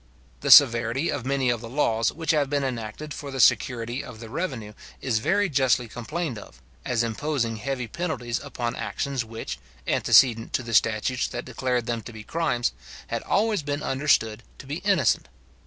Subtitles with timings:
[0.39, 4.19] The severity of many of the laws which have been enacted for the security of
[4.19, 10.53] the revenue is very justly complained of, as imposing heavy penalties upon actions which, antecedent
[10.53, 12.73] to the statutes that declared them to be crimes,
[13.09, 15.27] had always been understood to be innocent.